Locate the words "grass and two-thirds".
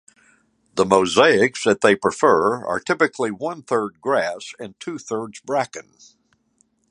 4.01-5.41